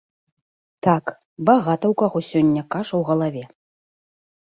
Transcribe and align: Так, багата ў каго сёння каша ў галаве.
Так, 0.87 1.03
багата 1.51 1.81
ў 1.81 1.93
каго 2.05 2.19
сёння 2.31 2.61
каша 2.73 2.93
ў 2.97 3.01
галаве. 3.15 3.43